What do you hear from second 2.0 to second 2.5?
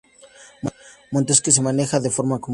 de forma comunal